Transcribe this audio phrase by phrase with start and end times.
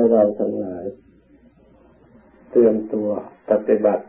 [0.00, 0.84] ให้เราทั้งหลาย
[2.50, 3.08] เตรียมตัว
[3.50, 4.04] ปฏิบัติ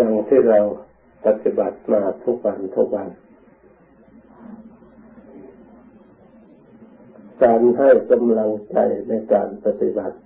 [0.00, 0.60] ดังที่เรา
[1.26, 3.08] ปฏิบัติมาทุกวันทุกวัน
[7.42, 8.78] การให้กำลังใจ
[9.08, 10.16] ในการปฏิบัติ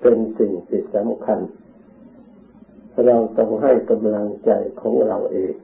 [0.00, 1.40] เป็นสิ่งที่สำคัญ
[3.06, 5.54] เราต้องให้กำลังใจของเราเอง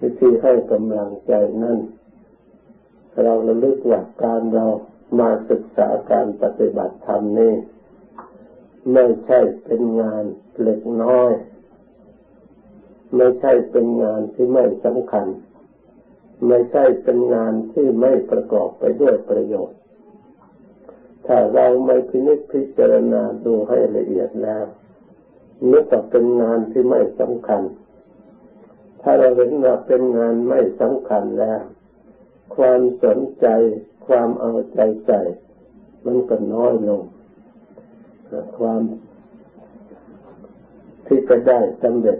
[0.00, 1.78] วิธีให้กำลังใจนั้น
[3.22, 4.66] เราระลึกว่าการเรา
[5.20, 7.54] มาศึกษาการปฏิบัติธรรมนี้
[8.92, 10.24] ไม่ใช่เป็นงาน
[10.62, 11.32] เล็กน้อย
[13.16, 15.26] ไม่ใช่เป็นงานที่ไม่สำคัญ
[16.46, 19.78] ไม่ใช่เป็นงานที่ไม่ประกอบไปด้วยประโยชน์
[21.26, 24.64] ถ้าเราไม่พินิจพิจารณาดูให้ละเอียดแล้ว
[25.70, 27.62] นี่ก็เป็นงานที่ไม่สำคัญ
[29.02, 31.60] ถ้าเราเห็นว่าเป็นงานไม่สำคัญแล้ว
[32.56, 33.46] ความสนใจ
[34.06, 35.20] ความเอาใจใส่
[36.04, 37.02] มันก็น้อยลง
[38.58, 38.80] ความ
[41.06, 42.18] ที่จะได้สำเร็จ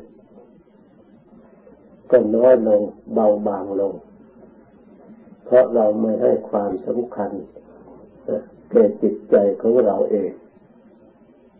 [2.10, 2.80] ก็น้อยลง
[3.14, 3.94] เบาบางลง
[5.44, 7.30] เพราะเราไม่ให้ความสำคัญ
[8.70, 10.30] แก่จิตใจของเราเอง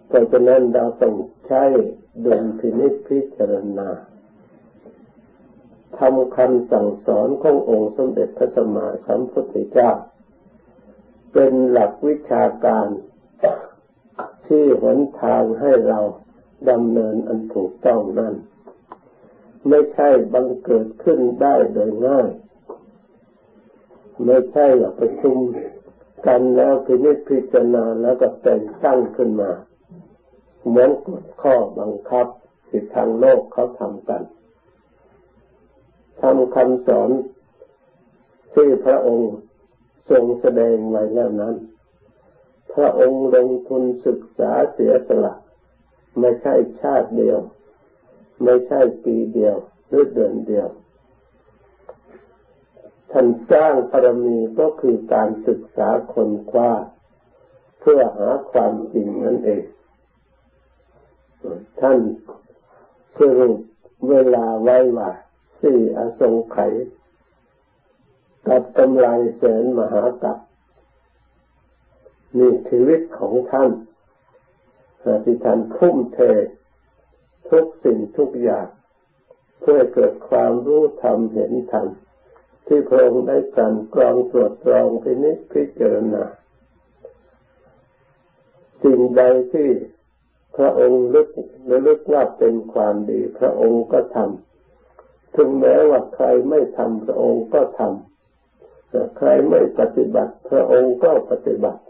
[0.07, 1.15] เพราะฉะนั้นเราต้อง
[1.47, 1.65] ใช้
[2.25, 3.89] ดุลพินิจพิจารณา
[5.99, 9.91] ทำคำสั่งสอนขององค์สมเด็จพระสัมมาสัมพุทธเจ้า
[11.35, 12.89] เป็นหลักวิชาการ
[14.47, 16.01] ที่หนทางให้เรา
[16.71, 18.35] ดำเนินอันถูกต้องนั้น
[19.69, 22.29] ไม่ใช่บังเกิดขึ้นได้โดยง่าย
[24.25, 24.67] ไม่ใช่
[24.99, 25.37] ประชุม
[26.27, 29.51] กันแล้วพินิจพิจารณาแล้วก็แต่งตั้งขึ้นมา
[30.67, 32.27] เหมือนกฎข้อบังคับ
[32.69, 34.23] ที่ทางโลกเขาทำกัน
[36.21, 37.11] ทำคำสอน
[38.55, 39.33] ที่พระองค์
[40.11, 41.57] ทรงแสดงไว้แล้วนั้น
[42.73, 45.35] พระองค์ลงทุนศึกษาเสียสละ
[46.21, 47.39] ไม่ใช่ชาติเดียว
[48.45, 49.57] ไม่ใช่ปีเดียว
[49.89, 50.69] หรือเดือนเดียว
[53.11, 56.73] ท่านสร้างปรมีก็คือการศึกษาคนคว้า
[57.81, 59.65] เพื่อหาความจริงนั่นเอง
[61.81, 61.99] ท่าน
[63.19, 63.59] สรุป
[64.11, 65.11] เวลาไว้ว่า
[65.61, 66.73] สี่อสงไขย
[68.49, 69.07] กับกำไร
[69.37, 70.39] แสนมหากับ
[72.39, 73.71] นี่ชีวิตของท่าน
[75.25, 76.19] ที่ท่านทุ่มเท
[77.51, 78.69] ทุกสิ่งทุกอย่าง
[79.61, 81.87] เพื่อเกิดความรู้ธรรมเห็นธรรม
[82.67, 86.25] ที่พระองค์ได้กันกรองตรวจตรองพินิจพิจารณา
[88.83, 89.23] สิ่งใด
[89.53, 89.69] ที่
[90.57, 91.29] พระองค์ลึก
[91.71, 98.14] ระลึกว่าเป็นความดี พระองค์ก็ทำถึงแม้ว่าใครไม่ทำพระองค์ก็ทำ
[99.19, 101.83] ใครไม่ปฏิบัติ พระองค์ก็ปฏิบัติ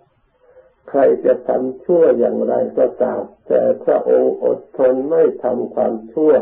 [0.90, 6.32] ใครจะทำชั่วอย่างไรก็ตาม แต่พระองค์อดทนไม่ทำความชั่ว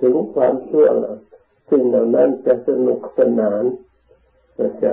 [0.00, 0.86] ถึงความชั่ว
[1.70, 3.64] สิ่งเหล่านั้นจะสนุกสนาน
[4.82, 4.92] จะ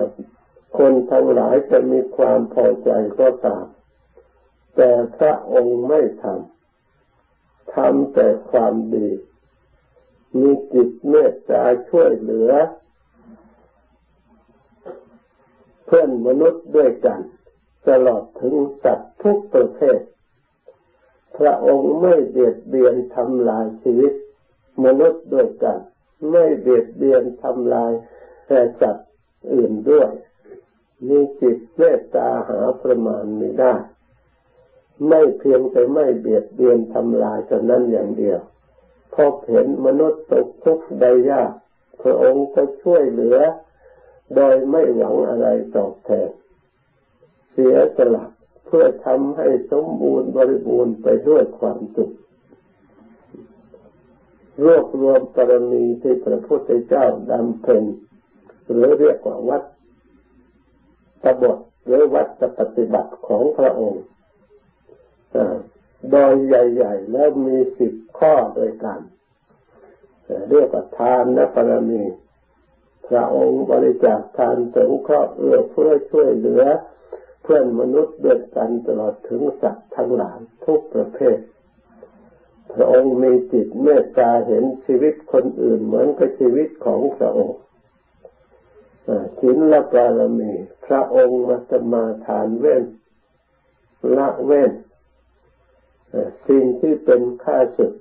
[0.78, 2.90] คนทั้งหลายจะมีความพอใจ
[3.20, 3.66] ก็ตาม
[4.76, 9.10] แต่พระองค์ไม่ทำทำแต่ความดี
[10.40, 12.52] มีจิตเมตตาช่วยเหลือ
[15.83, 17.20] เพื่อนมนุษย์ด้วยกัน
[17.90, 20.00] ตลอดถึงสัตว์ทุกประเภท
[21.38, 24.14] พระองค์ไม่เบียดเบียนทำลายชีวิต
[24.86, 25.80] มนุษย์ด้วยกัน
[26.30, 27.92] ไม่เบียดเบียนทำลาย
[28.48, 29.09] แต่สัตว์
[29.54, 30.09] อื่นด้วย
[31.08, 33.75] มีจิตเมตตาหาประมาณไม่ได้
[35.08, 38.40] ไม่เพียงแต่ไม่เบียดเบียนทำลายเท่านั้นอย่างเดียว
[39.14, 41.52] พอเห็นมนุษย์ตกทุกข์ได้ยาก
[42.02, 43.38] พระองค์ก็ช่วยเหลือ
[44.36, 46.30] โดยไม่หวังอะไรตอบแทน
[47.52, 48.26] เสียสละ
[48.66, 52.12] เพื่อทำให้สมบูรณ์บริบูรณ์ไปด้วยความสุข
[54.64, 57.84] รวบรวมปรมีที่พระพุทธเจ้าดำเพ็ญ
[58.70, 59.64] หรือเรียกว่าวัด
[61.24, 62.28] ตบทหรือวัด
[62.60, 64.04] ปฏิบัติของพระองค์
[66.12, 69.00] โดยใหญ่ ๆ แล้วมีสิบข้อโดยกัน
[70.50, 72.02] เรียกว่าทานและปรมี
[73.08, 76.64] พระองค์บริจาคทานสงเคราะห์เอื้อเพื่อช่วยเหลือ
[77.44, 81.38] เพื่อนมนุษย์ด้วยกันตลอดถึงสัตว์ทั้งหลายทุกประเภท
[82.74, 87.60] พระองค์มีจิตเมตตาเห็นชีวิตคนอื่นเหมือนกับชีวิตของพระองค์
[89.40, 90.54] ศีลละบารมี
[90.86, 92.84] พระองค์มาสมาทานเว้น
[94.18, 94.72] ละเว้น
[96.48, 97.94] สิ่งที่เป็นข้าศึก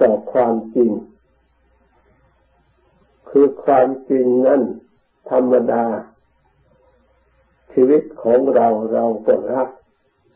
[0.00, 0.90] ต่อความจริง
[3.30, 4.62] คือความจริงนั้น
[5.30, 5.84] ธรรมดา
[7.72, 9.68] ชีวิตของเราเราก็รัก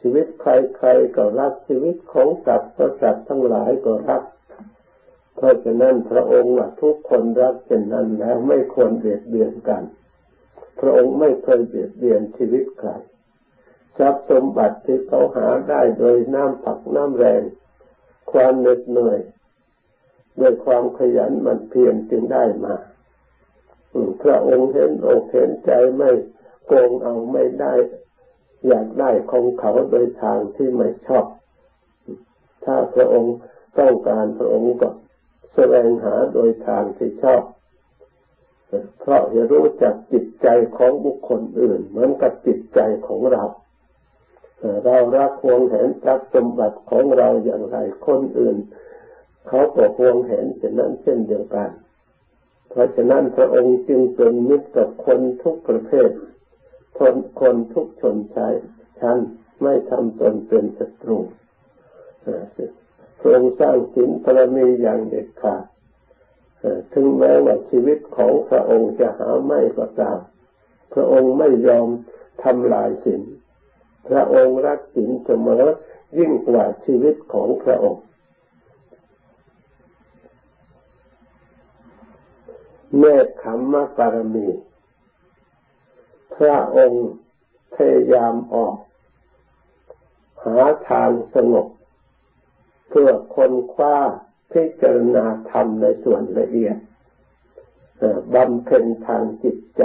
[0.00, 4.22] ชีวิตใครๆก็รักชีวิตของสัตว์สัตว์ทั้งหลายก็รัก
[5.36, 9.82] เพราะฉะนั้นพระองค์ทุกคนรักเช่นนั้นแล้วไม่ควรเบียดเบียนกัน
[10.80, 12.90] พระองค์ไม่เคยเบียดเบียนชีวิตใคร
[13.98, 17.42] ทรัพย์สมบัติที่เขาหาได้โดยน้ำผักน้ำแรง
[18.32, 19.20] ความเหน็ดเหนื่อย
[20.40, 22.74] ด้วยความขยันมันเพียรจึงได้มา
[24.22, 26.10] พระองค์เห็นอกเห็นใจไม่
[26.66, 27.74] โกงเอาไม่ได้
[28.66, 31.26] อยากได้ของเขาโดยทางที่ไม่ชอบ
[32.64, 33.36] ถ้าพระองค์
[33.78, 34.88] ต้องการพระองค์ก็
[35.54, 37.42] แสวงหาโดยทางที่ชอบ
[39.00, 43.42] เพราะจะรู้จักจิตใจของบุคคลอื่น เหมือนกับจิตใจของเรา
[44.84, 47.76] เรารักควงเห็นทรัพย์สมบัติของเราอย่างไร
[48.06, 48.56] คนอื่น
[49.48, 51.70] เขาก็ควงเห็นเช่นนั้นเช่นเดียวกัน
[52.70, 56.10] เพราะฉะนั้นพระองค์จึงเป็นมิตรกับคนทุกประเภท
[56.98, 58.54] คนคนทุกชนชาย
[59.00, 59.18] ชั้น
[59.62, 61.18] ไม่ทำตนเป็นศัตรู
[63.18, 65.64] พระองค์สร้างสินพระมีอย่างเด็ดขาด
[66.92, 70.18] ถึงแม้ว่าชีวิตของพระองค์จะหาไม่ก็ตาม
[70.94, 71.88] พระองค์ไม่ยอม
[72.42, 73.22] ทำลายสิน
[74.08, 75.64] พระองค์รักสินเสมอ
[76.18, 78.02] ยิ่งกว่าชีวิตของพระองค์
[82.98, 84.48] เนคขมมะปารมี
[86.36, 87.06] พระองค์
[87.74, 88.76] พยายามออก
[90.44, 90.58] หา
[90.88, 91.66] ทางสงบ
[92.90, 93.96] เพื่อคนคว้า
[94.52, 96.76] พิจารณาธรรมในส่วนละเอียด
[98.34, 99.82] บำเพ็ญทางจิตใจ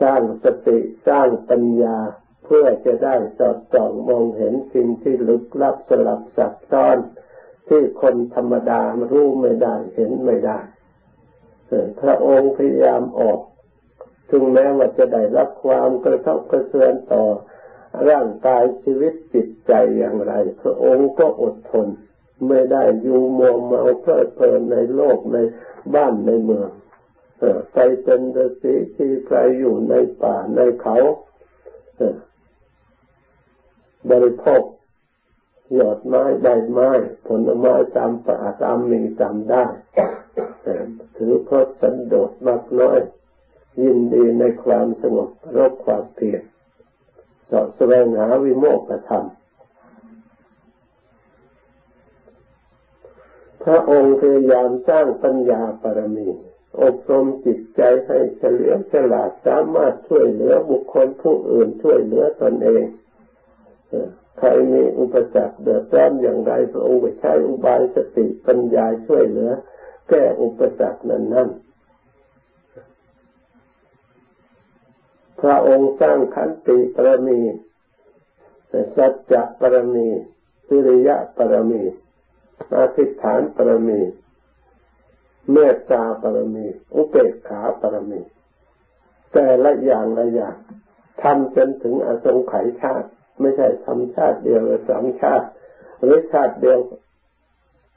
[0.00, 0.78] สร้างสติ
[1.08, 1.96] สร้างปัญญา
[2.44, 6.96] เพื่อจะได้สอดส่องมองเห็นสิ่งที่ลึกลับสลับซับซ้อน
[7.68, 8.80] ที่คนธรรมดา
[9.12, 10.58] รู้ไม่ได้เห็นไม่ได้
[12.00, 13.40] พระองค์พยายามออก
[14.30, 17.24] ถึงแม้ว่าจะได้รับความกระทบกระเทือนต่อ
[18.10, 20.32] ร่างกายชีวิตจิตใจอย่างไร
[20.62, 21.88] พระองค์ก็อดทน
[22.48, 25.36] ไม่ได้อยู่มัวเมาเพลิดเพลินในโลกใน
[25.94, 26.70] บ้านในเมือง
[27.72, 30.96] ไปเป็นฤาษีที่ใครอยู่ในป่าในเขา
[34.10, 34.62] บริโภค
[35.78, 36.90] ยอดไม้ใบไม้
[37.26, 39.64] ผลไม้ตามป่าตามมีตามได้
[41.16, 42.98] ถือพระสันโดษมากน้อย
[43.82, 46.42] ยินดีในความสงบรบความเพียร
[47.50, 49.24] สาะแสวงหาวิโมกขธรรม
[53.64, 56.28] พระองค์พยายามสร้างปัญญาปรมี
[56.82, 62.84] อบรมจิตใจให้เฉลียวฉลาดสามารถช่วยเหลือบุคคลผู้อื่นช่วยเหลือตนเอง
[64.38, 69.50] ใครมีอุปสรรคเดือดร้อนอย่างไรพระองค์ใช้อุบายสติปัญญาช่วยเหลือ
[70.08, 71.48] แก้อุปสรรคนั้นนั้น
[75.40, 77.40] พระองค์สร้างขันติปรมี
[78.96, 80.08] สัจจะปรมี
[80.68, 81.82] สิริยะปรมี
[82.76, 84.00] อาธิฐานปรมี
[85.52, 88.20] เมตตาปรมี อุเบกขาปรมี
[89.32, 90.56] แต่ละอย่างละอย่าง
[91.22, 93.08] ทำจนถึงอสงไขยชาติ
[93.40, 95.46] ไม่ใช่ทำชาติเดียวหรือสองชาติ
[96.02, 96.78] หรือชาติเดียว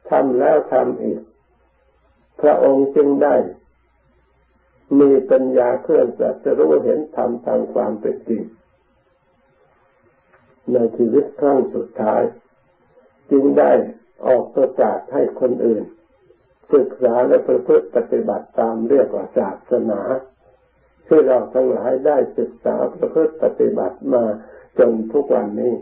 [0.10, 1.20] ทำแล้วทำอีก
[2.42, 3.36] พระองค์จึงได้
[5.00, 8.44] มีปัญญาเคลื่อนจัจะรู้เห็นธรรมทางความเป็นจริง
[10.74, 12.22] ในชีวิตครั้งสุดท้าย
[13.32, 13.72] จึงได้
[14.26, 15.84] ออกประกาศให้คนอื่น
[16.74, 20.02] ศึกษาและประพฤติปฏิบัติตามเรียกว่าศาสนา
[21.08, 24.24] ที่เราทั้งหลายได้ศึกษาประพฤติปฏิบัติมา
[24.80, 25.74] จนทุกวันนี้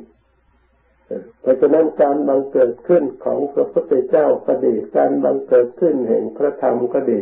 [1.41, 7.19] เพราะฉะนั้นการบังเกิดขึ้นของพระพุทธเจ้าก็ดี การบังเกิดขึ้นแห่งพระธรรมก็ดี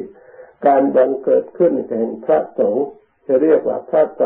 [0.68, 2.88] การบังเกิดขึ้นแห่งพระสงฆ์
[3.28, 4.26] จะเรียกว่าพระใจ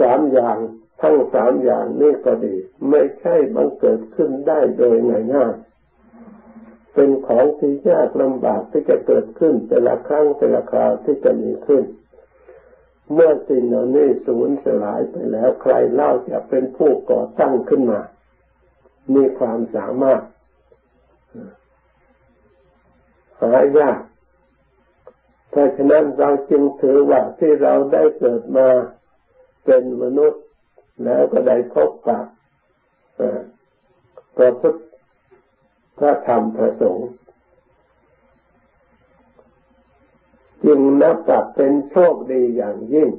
[0.00, 0.58] สามอย่าง
[1.02, 2.54] ทั้งสามอย่างนี้ก็ดี
[2.90, 4.96] ไม่ใช่บังเกิดขึ้นได้โดย
[5.34, 11.82] ง่ายๆเป็นของที่ยากลำบากที่จะเกิดขึ้นแต่ละครั้งแต่ละคราวที่จะมีขึ้น
[13.14, 18.00] เมื่อสิ่งเหล่านี้สูญสลายไปแล้วใครเล่าจะเป็นผู้ก่อตั้งขึ้นมา
[19.14, 20.22] มีความสามารถ
[23.42, 24.00] หายาก
[25.50, 28.68] เพราะฉะนั้นเราจึงถือว่าที่เราได้เกิดมา
[29.64, 30.42] เป็นมนุษย์
[31.04, 32.24] แล้วก็ได้พบกับ
[34.36, 34.76] พระพุทธ
[35.98, 37.08] พระธรรมพระสงฆ์
[40.64, 43.10] จึงนับว่าเป็นโชคดีอย่างยิ่ง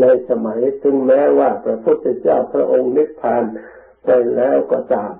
[0.00, 3.44] ในสมัยถึงแม้ว่าพระพุทธเจ้าพระองค์นิพพาน
[4.04, 5.12] ไปแล้วก็ตาม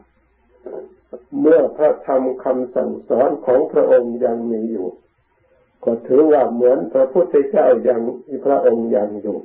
[1.41, 4.89] เมื่อพระธรรมคำสั่งสอนของพระองค์ยังมีอยู่
[5.85, 8.01] ก็ถือว่าเหมือนพระพุทธเจ้าย่าง
[8.45, 9.39] พระองค์ยังอยู่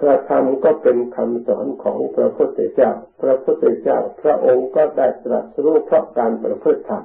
[0.00, 2.92] พระธรรมก็เป็นคำสอนของพระพุทธเจ้า
[3.22, 7.04] พระพุทธเจ้า พระองค์ก็ได้ตรัสรู้เพราะการประพฤติธรรม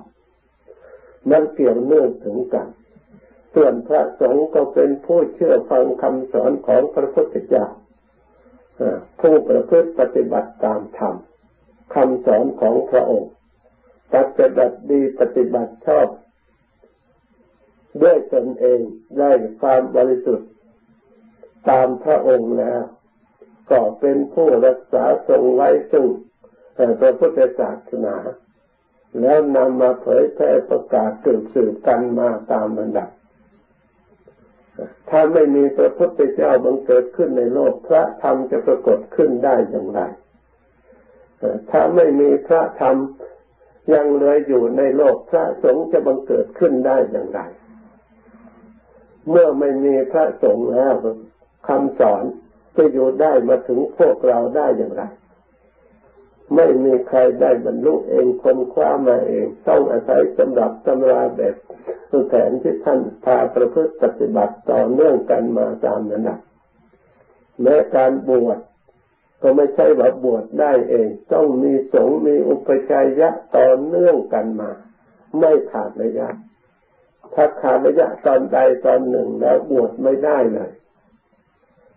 [1.32, 2.68] มันเกี่ยวเนื่องถึงกัน
[3.54, 7.66] ส่วนพระสงฆ์ก็เป็นผู้เชื่อฟังคำสอนของพระพุทธเจ้า
[9.22, 11.16] ผู้ประพฤติปฏิบัติตามธรรม
[11.96, 13.32] คำสอนของพระองค์
[14.14, 16.08] ปฏิบัติดีปฏิบัติชอบ
[18.02, 18.80] ด้วยตนเอง
[19.20, 20.50] ได้ความบริสุทธิ์
[21.70, 22.82] ตามพระองค์แล้ว
[23.72, 26.06] ก็เป็นผู้รักษาทรงไว้ซึ่ง
[27.00, 28.16] พระพุทธศาสนา
[29.22, 33.10] แล้วนำมาเผยแพร่ประกาศสืบสืบกันมาตามลำดับ
[35.10, 40.02] ถ้าไม่มีพระพุทธเจ้าบังเกิดขึ้นในโลกพระธรรมจะปรากฏขึ้นได้อย่างไร
[41.72, 42.96] ถ้าไม่มีพระธรรม
[43.94, 47.42] ยังเหลืออยู่ในโลกพระสงฆ์จะบังเกิดขึ้นได้อย่างไร
[49.30, 50.94] เมื่อไม่มีพระสงฆ์แล้ว
[51.68, 52.24] คำสอน
[52.76, 55.04] จะอยู่ได้มาถึงพวกเราได้อย่างไร
[56.56, 61.56] ไม่มีใครได้บรรลุเองคนคว้ามาเอง ต้องอาศัยสำหรับตำราแบบ
[62.28, 66.40] แผนที่ท่านพาประพฤติปฏิบัติต่อเนื่องกันมาตามนั้นนะ
[67.62, 68.60] แม้การบวช
[69.42, 74.72] ก็ไม่ใช่ว่าบวชได้เอง ต้องมีสงฆ์มีอุปชัยยะต่อเนื่องกันมา
[75.40, 76.30] ไม่ขาดระยะ
[77.34, 80.72] ถ้าขาดระยะตอนใดตอนหนึ่งแล้วบวชไม่ได้เลย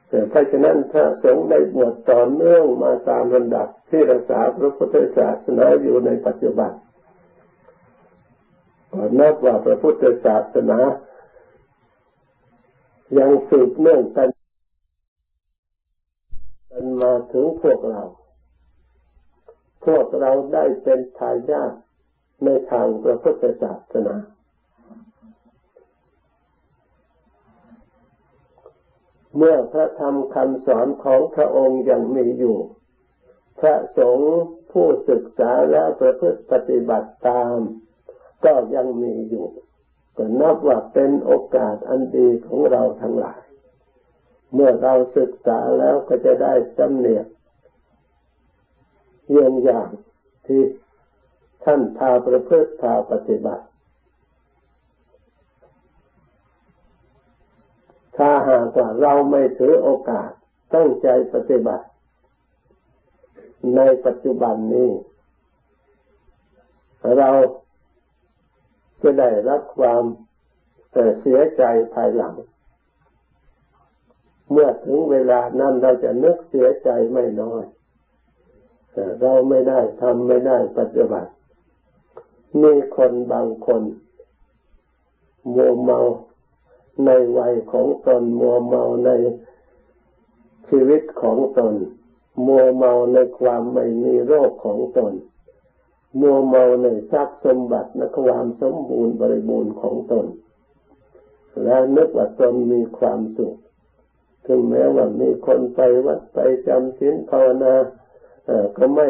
[0.07, 6.73] เพราะฉะนั้นพระสงฆ์ได้บวชต่อเนื่องมาตามลำดับที่รักษาพระพุทธศาสนาอยู่ในปัจจุบัน
[8.93, 10.79] ก็นับว่าพระพุทธศาสนา
[13.19, 14.29] ยังสืบเนื่องกัน
[16.71, 18.03] กันมาถึงพวกเรา
[19.87, 21.73] พวกเราได้เป็นทายาท
[22.45, 24.17] ในทางพระพุทธศาสนา
[29.37, 32.59] เมื่อพระธรรมคำสอนของพระองค์ยังมีอยู่
[33.61, 34.35] พระสงฆ์
[34.73, 37.57] ผู้ศึกษาและประพฤติปฏิบัติตาม
[38.45, 39.47] ก็ยังมีอยู่
[40.17, 43.41] ก็นับว่าเป็นโอกาสอันดีของเราทั้งหลาย
[44.55, 47.27] เมื่อเราศึกษาแล้วก็จะได้จำเนียก
[49.29, 49.91] เยี่ยงอย่าง
[50.47, 50.63] ที่
[51.65, 53.65] ท่านพาประพฤติพาปฏิบัติ
[58.17, 60.31] ถ้าหากว่าเราไม่ถือโอกาส
[60.75, 61.87] ตั้งใจปฏิบัติ
[63.77, 64.91] ในปัจจุบันนี้
[67.19, 67.31] เรา
[69.03, 70.03] จะได้รับความ
[71.21, 71.63] เสียใจ
[71.95, 72.35] ภายหลัง
[74.51, 77.65] เมื่อถึงเวลานั้นเราจะนึกเสียใจไม่น้อย
[79.21, 81.31] เราไม่ได้ทำไม่ได้ปฏิบัติ
[82.63, 83.83] มีคนบางคน
[85.55, 86.01] มัวเมา
[87.05, 89.11] ในวัยของตนมัวเมาใน
[90.69, 91.75] ชีวิตของตน
[92.47, 95.13] มัวเมาในความไม่มีโรคของตน
[96.21, 100.27] มัวเมาในทรัพย์สมบัติในความสมบูรณ์บริบูรณ์ของตน
[101.63, 103.57] และนึกว่าตนมีความสุข
[104.47, 107.75] ถึงแม้ว่ามีคนไปวัดไปจำศีลภาวนา
[108.77, 109.09] ก็ไม่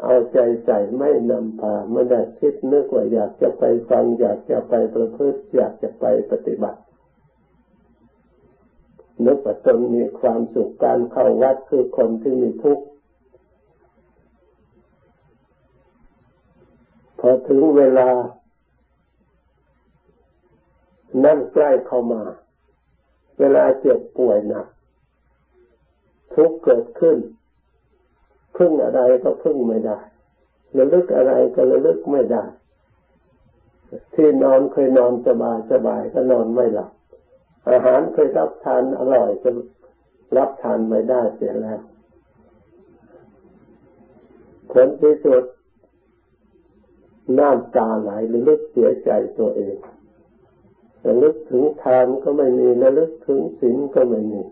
[0.00, 6.80] เอาใจใส่ไม่นำพาไม่ได้คิดนึกว่าอยากจะไปฟังอยากจะไปประพฤติอยากจะไปปฏิบัติ
[9.24, 12.84] นึกว่าตนมีความสุขการเข้าวัดคือคนที่มีทุกข์
[17.18, 18.08] พอถึงเวลา
[21.24, 22.22] นั่งใกล้เข้ามา
[23.38, 24.66] เวลาเจ็บป่วยหนัก
[26.34, 27.16] ทุกข์เกิดขึ้น
[28.56, 29.98] พึ่งอะไรก็พึ่งไม่ได้
[30.78, 32.44] ระลึกอะไรก็ระลึกไม่ได้
[34.14, 36.90] ที่นอนเคยนอนสบายสบายก็นอนไม่หลับ
[37.70, 39.50] อาหารเคยรับทานอร่อยจะ
[40.36, 41.80] รับทานไม่ได้เสียแล้ว
[44.72, 45.44] ผลที่สุด
[47.38, 49.76] น้ำตาไหลระลึกเสียใจตัวเอง
[51.06, 54.42] ระลึกถึงทานก็ไม่มีระลึกถึงศีลก็ไม่มี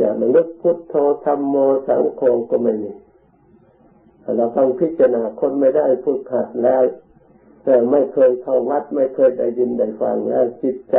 [0.00, 0.94] จะระลึกพุทโธ
[1.24, 1.56] ธรรมโม
[1.86, 2.92] สังโฆก็ไม่มี
[4.36, 6.82] เราต้องพิจารณาคนไม่ได้พูดขัดแล้ว
[7.64, 10.96] แต่ไม่เคยเข้าวัด ไม่เคยได้ยินได้ฟังแล้วจิตใจ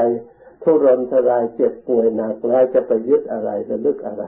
[0.63, 4.23] ทุรนทรายเจ็บป่วยหนักแล้วจะไปยึดอะไรระลึกอะไร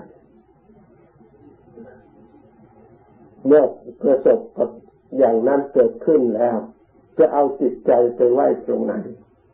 [3.45, 3.63] เมื่อ
[4.01, 4.69] ประสบกับ
[5.17, 6.57] อย่างนั้นเกิดขึ้นแล้ว
[7.17, 8.93] จะเอาจิตใจไปไว้ตรงไหน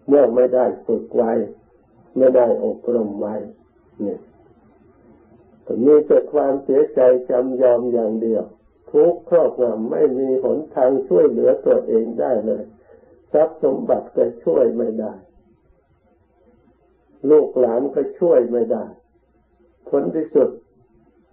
[0.08, 1.32] เมื่อไม่ได้ฝึกไว้
[2.18, 3.36] ไม่ได้อบรมไว้
[4.01, 4.20] เนี่ย
[5.86, 8.44] มีแต่ความเสียใจจำยอมอย่างเดียว
[8.91, 12.63] ทุกครอบงำไม่มีหนทางช่วยเหลือตัวเองได้เลย
[13.34, 15.13] ทรัพย์สมบัติก็ช่วยไม่ได้
[17.30, 18.86] ลูกหลานก็ช่วยไม่ได้
[19.89, 20.50] ผลที่สุด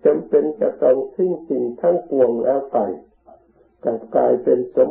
[0.05, 2.79] จำเป็นจะต้องทิ้งสิ่งทั้งปวงแล้วไป
[3.85, 4.91] กลับกลายเป็นสม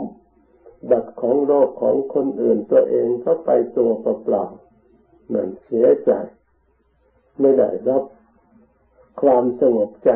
[0.91, 6.11] บัติของโลกของคนอื่นตัวเองก็ไปตัวเปล่าๆนั่นเสียใจ
[7.39, 8.03] ไม่ได้รับ
[9.21, 10.11] ความสงบใจ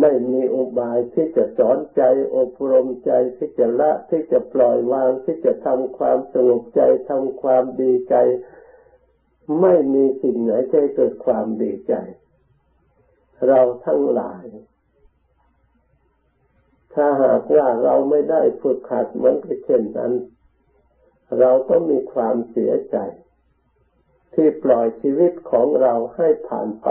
[0.00, 2.02] ไม่มีอุบายที่จะสอนใจ
[2.36, 6.80] อบรมใจที่จะละที่จะปล่อยวางที่จะทำความสงบใจ
[7.10, 8.14] ทำความดีใจ
[9.60, 11.94] ไม่มีสิ่งไหนจะเกิดความดีใจ
[13.46, 14.44] เราทั้งหลาย
[16.94, 20.12] ถ้าหากว่าเราไม่ได้ฝึกขัดเหมือนกับเช่นนั้น
[21.38, 22.96] เราก็มีความเสียใจ
[24.40, 26.88] ที่ปล่อยชีวิตของเราให้ผ่านไป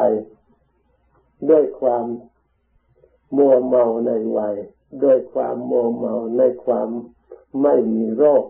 [1.50, 2.06] ด้วยความ
[3.38, 4.56] มัวเมาในวัย
[5.04, 6.90] ด้วยความมัวเมาในความ
[7.62, 8.44] ไม่มีโรค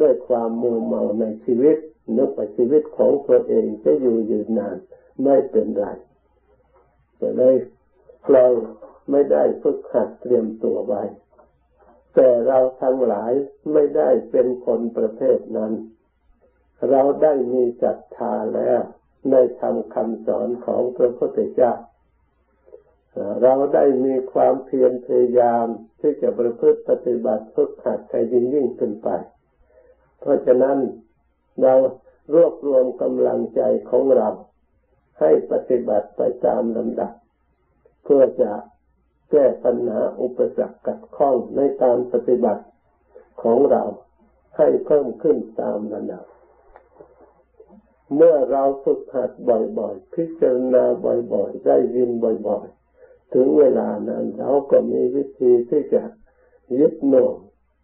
[0.00, 1.76] ด้วยความมัวเมาในชีวิต
[2.16, 4.76] นึกว่าชีวิตของตัวเองจะอยู่ยืนนาน
[5.24, 5.84] ไม่เป็นไร
[7.20, 7.50] จะได้
[8.32, 8.44] เรา
[9.10, 11.02] ไม่ได้ฝึกหัดเตรียมตัวไว้
[12.14, 13.32] แต่เราทั้งหลาย
[13.72, 15.72] ไม่ได้เป็นคนประเภทนั้น
[16.90, 18.80] เราได้มีศรัทธาแล้ว
[19.30, 21.72] ในธรรมคำสอนของพระพุทธเจ้า
[23.42, 25.66] เราได้มีความเพียรพยายาม
[26.00, 29.08] ที่จะประพฤติปฏิบัติฝึกหัดให้ยิ่งยิ่งขึ้นไป
[30.20, 30.78] เพราะฉะนั้น
[31.62, 31.74] เรา
[32.34, 33.60] รวบรวมกำลังใจ
[33.90, 34.28] ของเรา
[35.20, 37.12] ให้ปฏิบัติไปตามลำดับ
[38.04, 38.52] เพื่อจะ
[39.30, 42.64] แก้ปัญหาอุปสรรคกัดข้องในการปฏิบัติ
[43.42, 43.82] ของเรา
[44.56, 46.24] ให้เพิ่มขึ้นตามระดับ
[48.14, 52.10] เมื่อเราฝึกหัดบ่อยๆ พิจารณาบ่อยๆ ได้ยิน
[52.48, 56.02] บ่อยๆ ถึงเวลานั้นเราก็มีวิธีที่จะ
[56.78, 57.36] ยึดหน่วง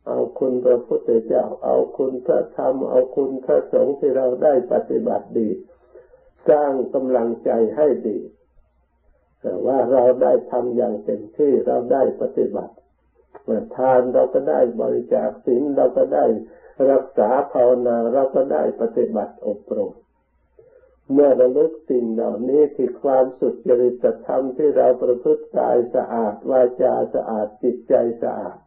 [0.07, 5.49] เอาคุณพระพุทธเจ้า เอาคุณพระธรรม เอาคุณพระสงฆ์ที่เราได้ปฏิบัติดี
[6.49, 8.19] สร้างกำลังใจให้ดี
[9.41, 12.75] แต่ว่าเราได้ทำอย่างเต็มที่เราได้ปฏิบัติ
[13.45, 16.25] เมื่อทานเราก็ได้บริจาคศีลเราก็ได้
[16.91, 19.93] รักษาภาวนาเราก็ได้ปฏิบัติอบรม
[21.13, 28.59] เมื่อระลึกสิ่งเหล่านี้ที่ความสุจริตธรรมที่เราประพฤติกายสะอาดวาจาสะอาดจิตใจสะอาด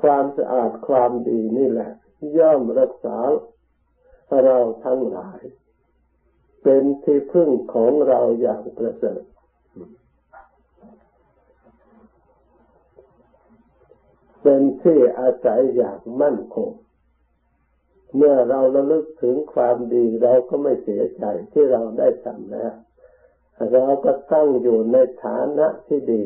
[0.00, 1.92] ความสะอาดความดีนี่แหละ
[2.38, 3.18] ย่อมรักษา
[4.44, 5.40] เราทั้งหลาย
[6.62, 9.22] เป็นที่พึ่งของเราอย่างประเสริฐ
[14.42, 16.70] เป็นที่อาศัยอย่างมั่นคง
[18.16, 22.72] เมื่อเราระลึกถึงความดีเราก็ไม่เสียใจที่เราได้ทำแล้ว
[23.72, 26.22] เราก็ตั้งอยู่ในฐานะที่ดี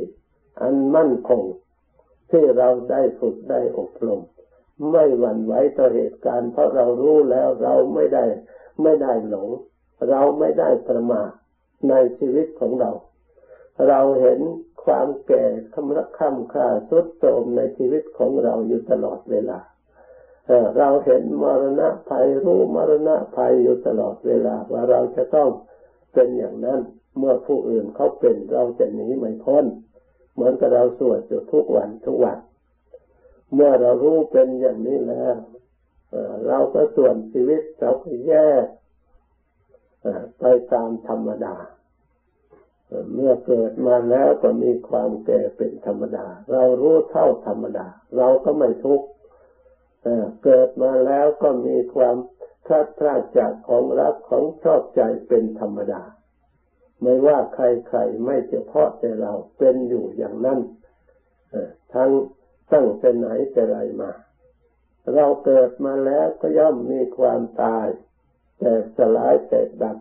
[0.61, 1.45] อันมั่นคง
[2.31, 4.23] ที่เราได้ฝึกได้อบรม
[4.91, 8.25] ไม่หวั่นไหวต่อเหตุการณ์ เพราะเรารู้แล้วเราไม่ได้
[8.83, 9.49] ไม่ได้หลง
[10.09, 11.31] เราไม่ได้ประมาท
[11.89, 12.91] ในชีวิตของเรา
[13.89, 14.41] เราเห็น
[14.85, 15.45] ความแก่
[15.75, 19.59] คำละคำค่าสุดโทมในชีวิตของเราอยู่ตลอดเวลา
[20.79, 25.51] เราเห็นมรณะภัยรู้มรณะภัยอยู่ตลอดเวลาว่าเราจะต้อง
[26.13, 26.81] เป็นอย่างนั้น
[27.19, 29.65] เมื่อผู้อื่นเขาเป็นเราจะหนีไม่พ้น
[30.35, 32.39] เหมือนกับเราสวดอยู่ทุกวันทุกวัน
[33.55, 35.37] เมื่อเรารู้เป็นอย่างนี้แล้ว
[36.47, 38.33] เราก็ส่วนชีวิตเราก็แย
[38.63, 38.67] ก
[40.39, 41.57] ไปตามธรรมดา
[43.15, 49.07] เมื่อเกิดมาแล้วก็มีความแก่เป็นธรรมดา เรารู้เท่าธรรมดา เราก็ไม่ทุกข์
[50.45, 52.17] เกิดมาแล้วก็มีความ
[52.67, 56.03] พลาดพลาดจากของรักของชอบใจเป็นธรรมดา
[57.03, 60.61] ไม่ว่าใครๆไม่เฉพาะแต่เราเป็นอยู่อย่างนั้น
[61.95, 62.11] ทั้ง
[62.73, 64.13] ตั้งแต่ไหนแต่ไรมา
[65.15, 67.87] เราเกิดมาแล้วก็ย่อมมีความตาย
[68.61, 69.99] แต่สลายแต่ดับ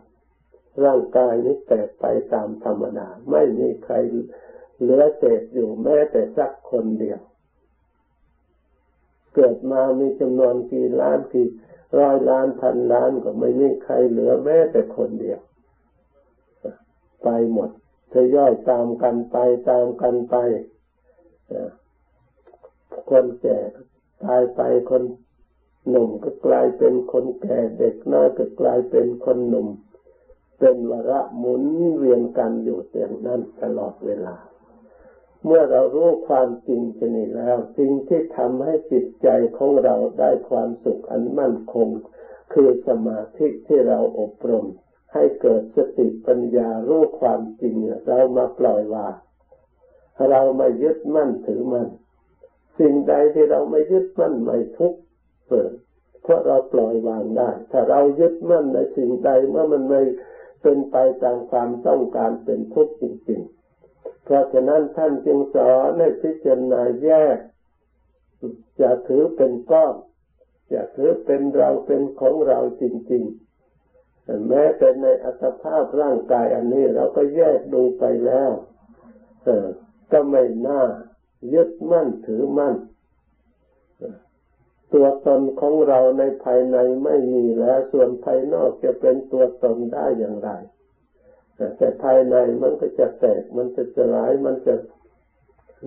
[0.84, 3.96] ร่างกายนี้แตกไปตามธรรมดา ไม่มีใคร
[4.80, 7.20] เหลือเศษอยู่แม้แต่สักคนเดียว
[9.36, 11.48] เกิดมามีจำนวนกี่ล้านกี่
[12.00, 15.40] ร้อยล้านพันล้านก็ไม่มีใครเหลือแม้แต่คนเดียว
[17.24, 17.70] ไปหมด
[18.12, 19.38] ทย่อยตามกันไป
[19.70, 20.36] ตามกันไป
[23.10, 23.60] คนแก่
[24.24, 25.04] ตายไปคน
[25.90, 29.68] หนุ่มก็กลายเป็นคนแก่เด็กน้อยก็กลายเป็นคนหนุ่ม
[30.60, 31.64] เป็นวระหมุน
[31.98, 34.36] เวียนกันอยู่อย่างนั้นตลอดเวลา
[35.46, 39.28] เมื่อเรารู้ความจริงชนิดแล้ว สิ่งที่ทำให้จิตใจ
[39.58, 41.90] ของเราได้ความสุขอันมั่นคง
[42.54, 44.66] คือสมาธิที่เราอบรม
[45.14, 47.76] ให้เกิดสติปัญญารู้ความจริง
[48.08, 49.16] เรามาปล่อยวาง
[50.30, 51.90] เราม่ยึดมั่นถือมั่น
[52.80, 55.00] สิ่งใดที่เราไม่ยึดมั่นไม่ทุกข์
[55.50, 55.72] เกิด
[56.24, 60.02] เพราะเราปล่อยวางได้ ถ้าเรายึดมั่นในสิ่งใดเมื่อมันไม่
[60.62, 63.55] เป็นไปตามความต้องการเป็นทุกข์จริงๆ
[64.26, 67.38] เพราะฉะนั้นท่านจึงสอนให้พิจารณาแยก
[68.78, 69.96] อย่าถือเป็นก้อน
[70.70, 78.52] อย่าถือเป็นเราเป็นของเราจริงๆแม้แต่ในอัตภาพร่างกายอันนี้เราก็แยกดูไปแล้ว
[80.12, 80.82] ก็ไม่น่า
[81.54, 82.76] ยึดมั่นถือมั่น
[84.94, 90.50] ตัวตนของเราในภายในไม่มีแล้ว ส่วนภายนอกจะเป็นตัวตนได้อย่างไร
[91.78, 94.76] แต่ภายในมันก็จะแตก มันจะสลาย มันจะ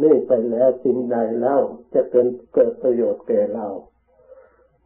[0.03, 1.61] นี่ไปแล้วสิ่งใดแล้ว
[1.95, 3.69] จะเป็นเกิดประโยชน์แก่เรา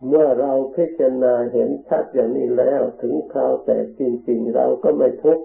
[0.07, 5.45] เมื่อเราพิจารณาเห็นชัดอย่างนี้แล้วถึงคราวแตกจริงๆเราก็ไม่ทุกข์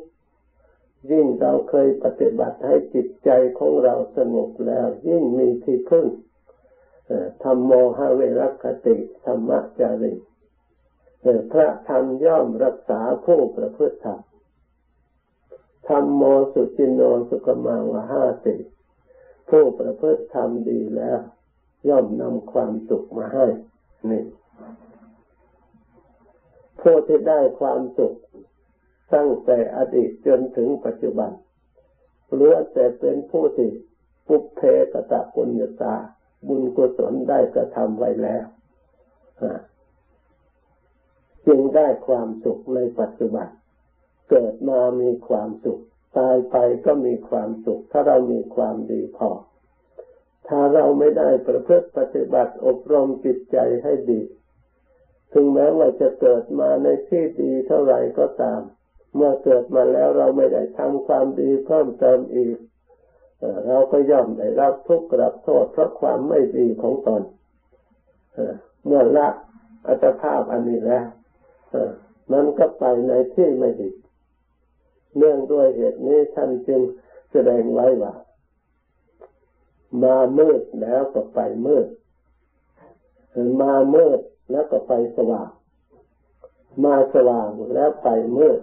[1.12, 6.08] ยิ่งเราเคยปฏิบัติให้จิตใจของเราสงบแล้ว ยิ่งมีที่พึ่ง
[7.44, 8.96] ธรรมโมหเวรคติ
[9.26, 10.14] ธรรมจาริ
[11.52, 14.20] พระธรรมย่อมรักษาผู้ประพฤติธรรม
[15.88, 16.24] ธรรมโม
[16.54, 18.56] สุจินโนสุขมาวหาติ
[19.50, 21.20] ผู้ประพฤติธรรมดีแล้ว
[21.90, 23.46] ย่อมนำความสุขมาให้
[24.10, 24.24] นี่
[26.82, 28.14] ผู้ที่ได้ความสุข
[29.14, 31.32] ตั้งแต่อดีตจนถึงปัจจุบัน
[32.40, 33.70] ล้วนแต่เป็นผู้ที่
[34.28, 34.62] ปุพเพ
[34.94, 35.96] กตะปุญญาตา
[36.48, 38.46] บุญกุศลได้กระทำไว้แล้ว
[41.48, 43.48] จึงได้ความสุขในปัจจุบัน
[44.30, 45.82] เกิดมามีความสุข
[46.18, 49.30] ตายไปก็มีความสุข ถ้าเรามีความดีพอ
[50.48, 54.22] ถ้าเราไม่ได้ประพฤติปฏิบัติอบรมจิตใจให้ดี
[55.34, 58.62] ถึงแม้ว่าจะเกิดมาในที่ดีเท่าไหร่ก็ตาม
[59.16, 62.58] เมื่อเกิดมาแล้วเราไม่ได้ทำความดีเพิ่มเติมอีก
[63.68, 67.22] เราก็ย่อมได้รับทุกข์รับโทษเพราะความไม่ดีของตน
[68.86, 69.28] เมื่อละ
[69.88, 71.06] อัตภาพอันนี้แล้ว
[72.32, 73.90] มันก็ไปในที่ไม่ดี
[75.16, 76.82] เนื่องด้วยเหตุนี้ท่านจึง
[77.32, 78.14] แสดงไว้ว่า
[80.04, 81.88] มามืดแล้วก็ไปมืด
[83.62, 84.20] มามืด
[84.52, 85.50] แล้วก็ไปสว่าง
[86.84, 88.60] มาสว่างแล้วไปมืด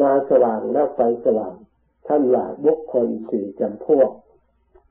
[0.00, 1.54] มาสว่างแล้วไปสว่าง
[2.08, 4.10] ท่านว่าบุคคลสี่จำพวก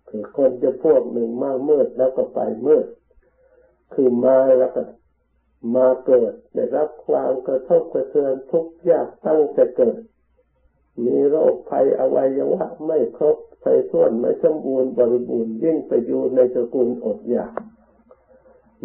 [0.10, 2.86] คือคนจะพวกหนึ่งมามืดแล้วก็ไปมืด
[3.94, 4.82] คือมาแล้วก็
[5.76, 10.02] มาเกิดได้รับความกระทบกระเทือนทุกข์ยากตั้งแต่เกิด
[11.06, 17.54] มีโรคภัยอวัยวะไม่ครบใส่ส่วนไม่สมบูรณ์บริบูรณ์ยิ่งไปอยู่ในตระกูลอดอยาก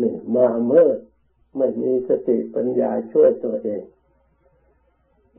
[0.01, 0.89] นี่มาเมื่อ
[1.57, 3.83] ไม่มีสติปัญญาช่วยตัวเอง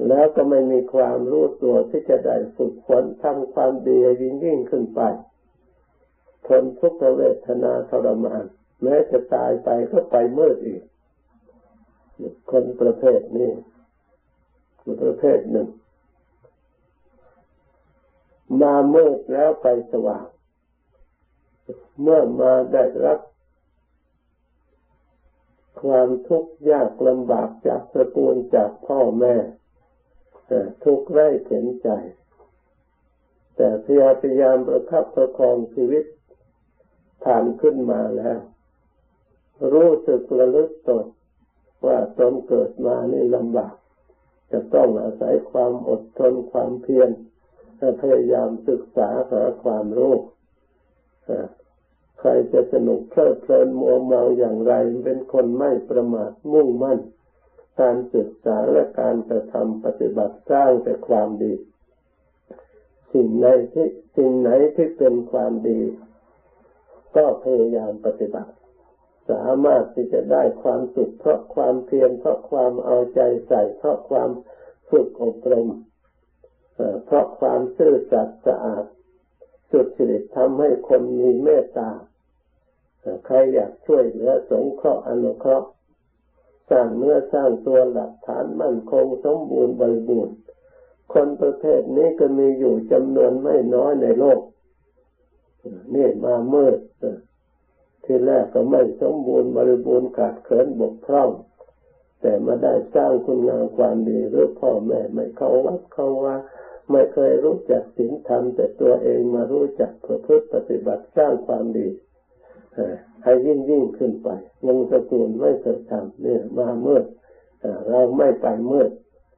[0.07, 5.01] แล้วก็ไม่มีความรู้ตัวที่จะได้ฝึกฝนทำความดียิ่งยิ่งขึ้นไป
[6.47, 8.43] ทนทุกขเวทนาทรมาน
[8.83, 10.81] แม้จะตายไปก็ไปมืดอีก
[12.51, 13.51] คนประเภทนี้
[15.03, 15.67] ประเภทหนึ่ง
[18.61, 20.25] มามืดแล้วไปสว่าง
[22.01, 23.19] เมื่อมาได้รับ
[25.81, 29.35] ความทุกข์ยากลำบากจากตระกูลจากพ่อแม่
[30.83, 31.89] ทุกข์ได้เข็นใจ
[33.55, 33.87] แต่พ
[34.29, 36.05] ยายามประคับประคองชีวิต
[37.23, 38.39] ผ่านขึ้นมาแล้ว
[39.73, 41.05] รู้สึกระลึกตน
[41.85, 43.75] ว่าตนเกิดมานี่ลำบาก
[44.51, 47.09] จะต้องอาศัยความอดทนความเพียร
[48.01, 50.15] พยายามศึกษาหาความรู้
[52.19, 54.73] ใครจะสนุกเพลิดเพลินมัวเมาอย่างไร
[55.05, 56.99] เป็นคนไม่ประมาทมุ่งมั่น
[57.81, 61.53] การศึกษาและการกระทำปฏิบัติสร้างแต่ความดี
[63.13, 65.81] สิ่งไหนที่สิ่งไหนที่เป็นความดี
[67.15, 68.51] ก็พยายามปฏิบัติ
[69.31, 74.29] สามารถที่จะได้ความสุขเพราะความเพียรเพราะความเอาใจใส่ เพราะความ
[74.89, 75.67] ฝึกอบรม
[77.05, 78.85] เพราะความซื่อสัตย์สะอาด
[79.71, 81.89] สุดสิริทำให้คนมีเมตตา
[83.25, 85.67] ใครอยากช่วยเหลือสงเคราะห์อนุเคราะห์
[86.69, 90.35] สร้างเนื้อสร้างตัวหลักฐานมั่นคงสมบูรณ์บริบูรณ์
[91.13, 94.39] คนประเภทนี้ก็มีอยู่จำนวนไม่น้อยในโลก
[95.95, 96.71] นี่มาเมื่อ
[98.11, 101.29] ที่แรกก็ไม่สมบูรณ์บริบูรณ์ขาดเขินบกพร่อง
[102.21, 106.35] แต่มาได้สร้างคุณงามความดีหรือพ่อแม่ไม่เข้าวัดเข้าว่า
[106.91, 111.89] ไม่เคยรู้จักศีลธรรม แต่ตัวเองมารู้จักประพฤติปฏิบัติสร้างความดี
[113.23, 114.29] ให้ยิ่งยิ่งขึ้นไป
[114.65, 117.01] วงตระกูลไม่เคยทำเนี่ยมาเมื่อ
[117.89, 118.85] เราไม่ไปเมื่อ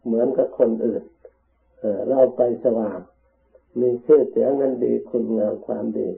[0.05, 1.03] เหมือนกับคนอื่น
[2.09, 2.99] เราไปสว่าง
[3.79, 6.09] มีชื่อเสียงนั้นดีคุณงามความดี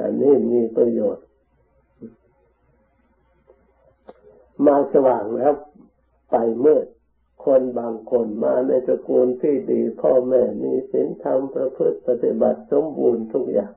[0.00, 1.24] อันนี้มีประโยชน์
[4.66, 5.52] มาสว่างแล้ว
[6.30, 6.86] ไปมืด
[7.44, 13.72] คนบางคนมาในตระกูลที่ดีพ่อแม่มีศีลธรรมประพฤติปฏิบัติสมบูรณ์ทุกอย่าง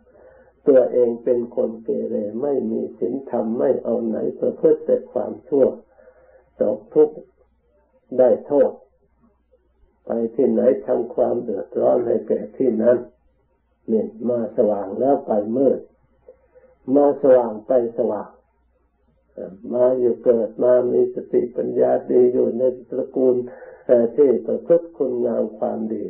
[0.67, 5.65] ตัวเองเป็นคนเกเรไม่มีศีลธรรมไม่เอาไหนประพฤติแต่ความชั่ว
[6.59, 7.15] ตกทุกข์
[8.19, 8.71] ได้โทษ
[10.05, 12.97] ไปที่ไหนทำความเดือดร้อนให้แก่ที่นั้น
[13.89, 15.79] เนี่ยมาสว่างแล้วไปมืด
[16.95, 18.29] มาสว่างไปสว่าง
[19.73, 23.35] มาอยู่เกิดมามีสติปัญญาดีอยู่ในตระกูล
[24.15, 26.05] ที่ประพฤติคุณงามความดี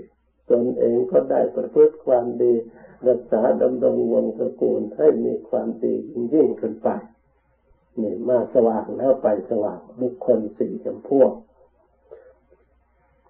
[0.50, 2.54] ตนเองก็ได้ประพฤติความดี
[3.08, 5.96] รักษาดำรงวงตระกูลให้มีความดี
[6.34, 6.90] ยิ่งขึ้นไป
[8.02, 11.32] นี่มาสว่างแล้วไปสว่างบุคคลสี่จำพวก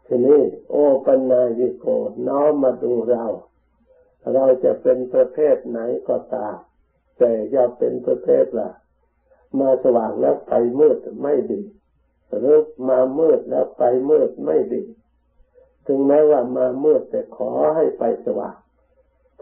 [0.07, 0.75] ทีนี้โอ
[1.07, 1.85] ปัญญายิโก
[2.27, 3.25] น้อมมาดูเรา
[4.33, 6.57] เราจะเป็นประเภทไหนก็ตาม
[7.17, 8.69] แต่อย่าเป็นประเภทล่ะ
[9.59, 11.61] มาสว่างแล้วไปมืดไม่ดี
[12.37, 12.57] หรือ
[12.89, 14.83] มามืดแล้วไปมืดไม่ดี
[15.85, 18.57] ถึงแม้ว่ามามืดแต่ขอให้ไปสว่าง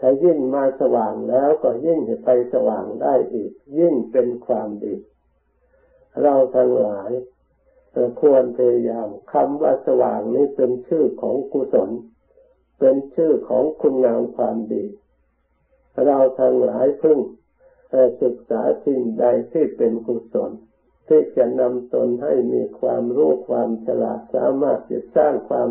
[0.02, 4.94] ้ายิ่งมาสว่างแล้วก็ยิ่งไปสว่างได้อีก ยิ่งเป็นความดี
[6.20, 7.10] เราทั้งหลาย
[8.20, 11.90] ควรพยายามคำว่าสว่างนี้เป็นชื่อของกุศล
[12.78, 14.84] เป็นชื่อของคุณงามความดี
[16.04, 17.18] เราทั้งหลายพึ่ง
[17.94, 20.50] แต่ศึกษาสิ่งใดที่เป็นกุศล
[21.08, 25.68] ที่จะนำตนให้มีความรู้ความฉลาดสามารถจะสร้างความ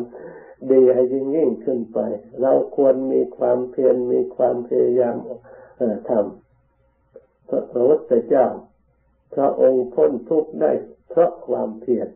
[0.72, 2.00] ดีให้ยิ่งยิ่งขึ้นไป
[2.42, 5.16] เราควรมีความเพียรมีความพยายาม
[6.10, 8.48] ทำพระพุทธเจ้า
[9.34, 10.72] พระองค์พ้นทุกข์ได้
[11.10, 12.08] เพราะความเพียร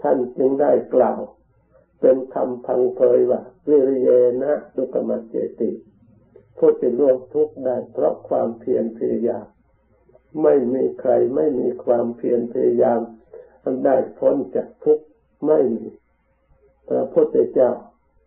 [0.00, 1.20] ท่านจึงได้กล่าว
[2.00, 4.08] เป็นคำพังเพยว่าวิริเย
[4.42, 5.70] นะดุกมัจเจติ
[6.58, 9.46] ผู้ที่ล่วงทุกข์ได้เพราะความเพียรพยายาม
[10.42, 13.00] ไม่มีใครไม่มีความเพียรพยายาม
[13.84, 15.04] ได้พ้นจากทุกข์
[15.46, 15.86] ไม่มี
[16.88, 17.70] พระพุทธเจ้า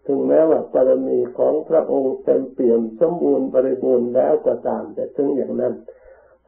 [0.06, 5.74] ถึงแม้ว่าบารมีของพระองค์เต็มเปี่ยมสมบูรณ์บริบูรณ์แล้วก็ตาม แต่ถึงอย่างนั้น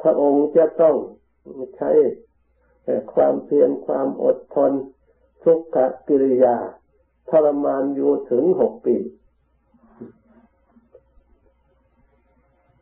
[0.02, 0.96] พระองค์จะต้อง
[1.76, 1.92] ใช้
[3.14, 4.72] ความเพียรความอดทน
[5.44, 6.56] ทุกขกิริยา
[7.30, 8.96] ทรมานอยู่ถึงหกปี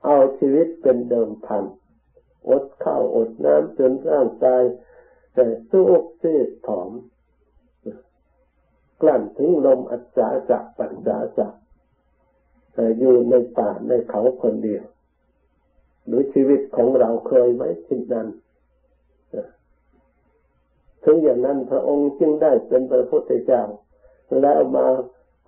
[0.05, 1.63] เอาชีวิตเป็นเดิมพัน
[2.49, 4.63] อดข้าวอดน้ำจนร่างกาย
[5.33, 5.89] แต่สู้
[6.21, 6.91] ซีดผอม
[9.01, 11.53] กลั่นถึงลมอัจฉาจักปัญญาจัก
[12.73, 14.83] แต่อยู่ในป่าในเขาคนเดียว
[16.05, 18.27] หรือชีวิตของเราเคยไหมทิ่นั้น
[21.03, 23.63] ถึงอย่างนั้นพระองค์จึงได้เป็นพระพุทธเจ้า
[24.41, 24.87] แล้วมา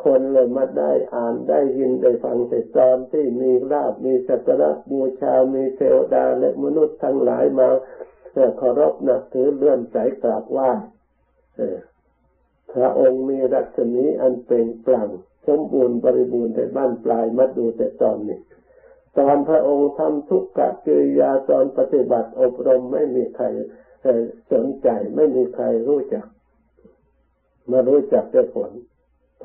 [0.03, 7.69] คนเลยมาได้อ่านได้ยินได้ฟังแต่ตอนที่มีลาบมีสักระบูชา มีเทวดาและมนุษย์ทั้งหลายมา
[8.58, 10.69] เคารพนับถือเลื่อนใสกราบไหว้
[12.73, 15.10] พระองค์มีรัศมีอันเป็นกลาง
[15.47, 18.39] สมบูรณ์บริบูรณ์ในบ้านปลายมาดูแต่ตอนนี้
[19.17, 23.45] ตอนพระองค์ทำทุกกะกิริยาตอนปฏิบัติอบรมไม่มีใคร
[24.51, 26.25] สนใจไม่มีใครรู้จัก
[27.71, 28.71] มารู้จักได้ผล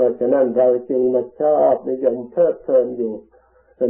[0.00, 3.14] ราะฉะนั้นเราจึงมาชอบนิยมเพลิดเพลินอยู่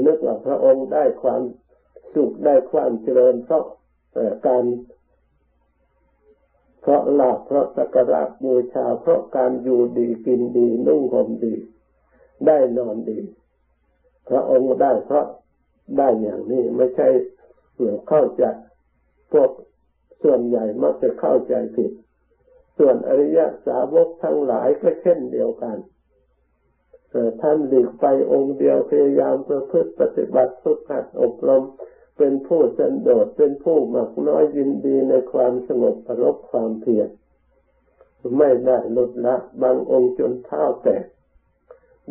[0.06, 1.42] นึกว่าพระองค์ได้ความ
[2.14, 3.64] สุขได้ความเจริญเพราะ
[4.46, 4.64] การ
[6.82, 11.54] เพราะลาภเพราะสักการะบูชาเพราะการอยู่ดีกินดีนุ่งห่มดี
[12.46, 13.18] ได้นอนดี
[14.28, 15.26] พระองค์ได้เพราะ
[15.98, 17.08] ได้อย่างนี้ไม่ใช่
[17.74, 18.44] เหมือนเข้าใจ
[19.32, 19.50] พวก
[20.22, 21.92] ส่วนใหญ่มักจะเข้าใจผิด
[22.78, 25.76] ส่วนอริยสาวกทั้งหลายก็เช่นเดียวกัน
[27.40, 31.62] ท่านหลีกไปองค์เดียวพยายามประพฤติปฏิบัติฝึกหัดอบรม
[32.18, 37.08] เป็นผู้สันโดษเป็นผู้หมักน้อยยินดีในความสงบประรบความเพียร
[38.38, 41.04] ไม่ได้ลดละบางองค์จนเท้าแตก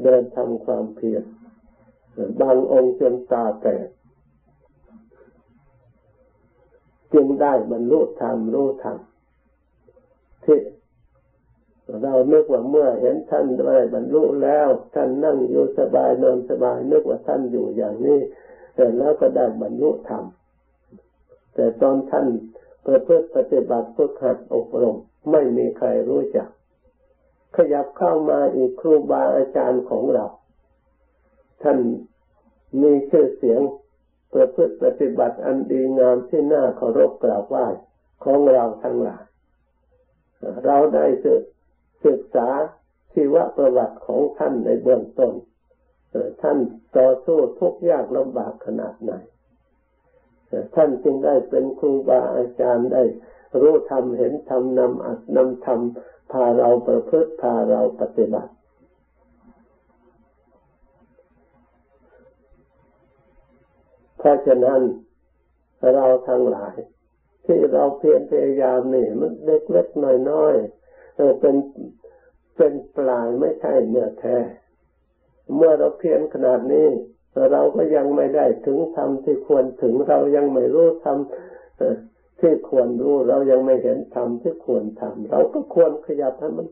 [0.03, 1.23] เดินทำความเพียร
[2.41, 3.88] บางองค์จนตาแตก
[7.13, 8.97] จึงได้บรรลุธรรมรู้ธรรม
[10.45, 10.59] ที่
[12.02, 18.19] เราเนึกว่าเมื่อเห็นท่านได้บรรลุแล้ว ท่านนั่งอยู่สบายนอนสบายนึกว่าท่านอยู่อย่างนี้
[18.75, 20.25] แต่แล้วก็ได้บรรลุธรรม
[21.56, 22.28] แต่ตอนท่าน
[22.82, 24.97] เพื่อเพื่อปฏิบัติฝึกหัดอบรม
[25.32, 26.47] ไม่มีใครรู้จัก
[27.56, 30.25] ขยับเข้ามาอีกครูบาอาจารย์ของเรา
[31.63, 31.78] ท่าน
[32.82, 33.62] มีชื่อเสียง
[34.30, 37.67] เพื่อเพื่อปฏิบัติอันดีงามที่น่าเคารพกราบไหว้
[38.23, 39.23] ของเราทั้งหลาย
[40.65, 41.41] เราได้ศึก
[42.05, 42.49] ศึกษา
[43.13, 45.33] ชีวประวัติของท่านในเบื้องต้น
[46.41, 46.57] ท่าน
[46.97, 49.12] ต่อสู้ทุกยากลำบากขนาดไหน
[50.75, 53.03] ท่านจึงได้เป็นครูบาอาจารย์ได้
[53.62, 58.51] รู้ทำเห็นทำนำอัดนำทำพาเราประพฤติพาเราปฏิบัติ
[64.17, 64.81] เพราะฉะนั้น
[65.93, 66.75] เราทั้งหลาย
[67.45, 70.78] ที่เราเพียรพยายามนี่มันเล็กๆน้อยๆ
[71.39, 71.55] เป็น
[72.55, 74.38] เป็นปลายไม่ใช่เนื้อแท้
[75.55, 76.88] เมื่อเราเพียรขนาดนี้
[77.51, 86.67] เราก็ยังไม่ได้ถึงทำที่ควรถึงเรายังไม่รู้ทำที่ควรรู้เรายังไม่เห็นทำที่ควรทำเราก็ควรขยับให้มัน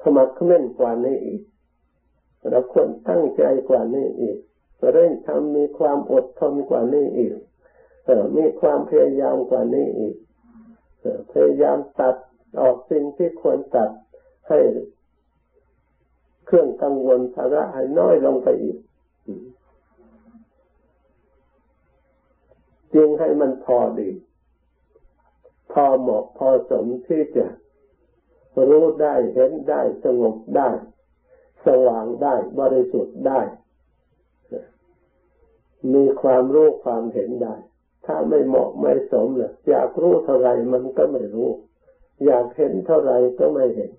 [0.00, 1.42] ขมักขม้นกว่านี้อีก
[2.50, 4.38] เราควรตั้งใจกว่านี้อีก
[4.92, 7.34] เร่งทำมีความอดทนกว่านี้อีก
[8.36, 10.16] มีความพยายามกว่านี้อีก
[11.32, 12.16] พยายามตัด
[12.60, 13.90] ออกสิ่งที่ควรตัด
[14.48, 14.58] ให้
[16.46, 18.78] เครื่องกังวลภาระให้น้อยลงไปอีก
[22.94, 24.10] จึงให้มันพอดี
[25.72, 27.46] พอเหมาะพอสมที่จะ
[28.68, 30.70] รู้ได้เห็นได้สงบได้
[31.66, 33.40] สว่างได้บริสุทธิ์ได้
[35.94, 37.54] มีความรู้ความเห็นได้
[38.06, 41.50] ถ้าไม่เหมาะไม่สมเลยอยากรู้เท่าไรมันก็ไม่รู้
[42.26, 43.92] อยากเห็นเท่าไรก็ไม่เห็น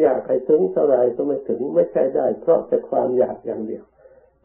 [0.00, 3.84] อยากให้ถึงเท่าไรก็ไม่ถึงไม่ใช่ได้ เพราะแต่ความอยากอย่างเดียว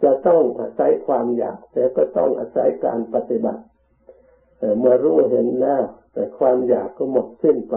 [0.03, 3.63] จะต้องอาศัยความอยาก แต่ก็ต้องอาศัยการปฏิบัติ
[4.79, 7.75] เมื่อรู้เห็นแล้ว แต่ความอยากก็หมดสิ้นไป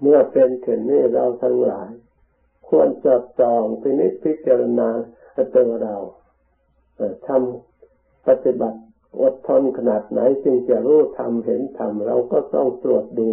[0.00, 1.90] เมื่อเป็นเช่นนี้เราทั้งหลาย
[2.68, 4.88] ควรจับจองพินิจพิจารณา
[5.54, 5.96] ตัวเรา
[7.26, 8.80] ทำปฏิบัติ
[9.22, 13.28] อดทนขนาดไหนจึงจะรู้ทำเห็นทำเราก็ต้องตรวจดู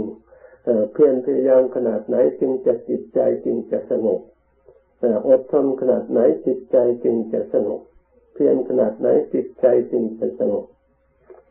[0.94, 4.22] เพียรพยายามขนาดไหนจึงจะจิตใจจึงจะสงบ
[5.30, 7.82] อดทนขนาดไหนจิตใจจึงจะสงบ
[8.34, 10.66] เพียรขนาดไหนจิตใจจึงจะสงบ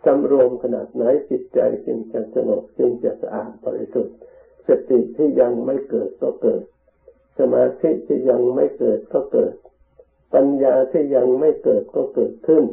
[0.04, 4.16] สำรวมขนาดไหนจิตใจจึงจะสงบจึงจะสะอาดบริสุทธิ์
[4.68, 6.62] สติที่ยังไม่เกิดก็เกิด
[7.38, 9.54] สมาธิที่ยังไม่เกิดก็เกิด
[10.34, 12.64] ปัญญาที่ยังไม่เกิดก็เกิดขึ้น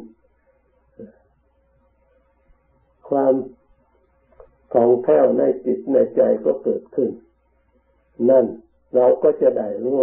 [3.09, 3.33] ความ
[4.73, 7.09] ของแผ้วในจิตในใจก็เกิดขึ้น
[8.29, 8.45] นั่น
[8.95, 10.01] เราก็จะได้รู้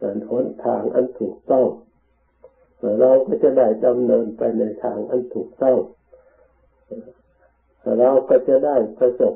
[0.00, 1.66] การหนทางอันถูกต้อง
[3.00, 5.78] เราก็จะได้ดำเนินไปในทางอันถูกต้อง
[8.00, 9.34] เราก็จะได้ประสบ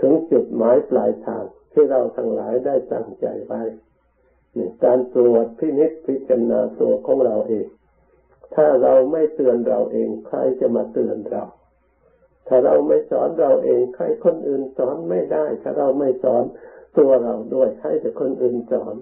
[0.00, 3.62] ถึงจุดหมายปลายทางที่เราทั้งหลายได้ตั้งใจไว้
[4.84, 7.66] การตรวจพินิจพิจารณาตัวของเราเอง
[8.54, 11.44] ถ้าเราไม่เตือนเราเองใครจะมาเตือนเรา
[12.48, 16.44] ถ้าเราไม่สอนเราเองใครคนอื่นสอนไม่ได้ ถ้าเราไม่สอน
[16.98, 18.94] ตัวเราด้วยให้แต่คนอื่นสอน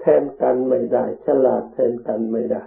[0.00, 2.62] แทนกันไม่ได้ ฉลาดแทนกันไม่ได้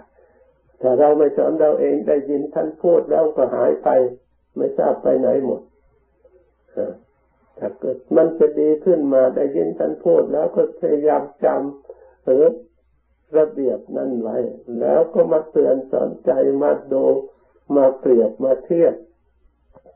[0.80, 3.88] ถ้าเราไม่สอนเราเองได้ยินท่านพูดแล้วก็หายไป
[4.56, 5.62] ไม่ทราบไปไหนหมด
[7.58, 12.44] ถ้าเกิดมันจะดีขึ้นมาได้ยินท่านพูดแล้วก็พยายามจำหรือ
[13.36, 14.38] ระเบียบนั่นไว้
[14.80, 16.30] แล้วก็มาเตือนสอนใจ
[16.62, 17.04] มาดู
[17.76, 18.94] มาเปรียบมาเทียบ